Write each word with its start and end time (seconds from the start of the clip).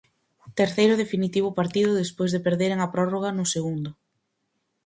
Terceiro 0.59 0.93
e 0.95 1.01
definitivo 1.03 1.55
partido 1.59 1.99
despois 2.01 2.31
de 2.31 2.43
perderen 2.47 2.79
a 2.81 2.91
prórroga 2.95 3.29
no 3.37 3.45
segundo. 3.53 3.89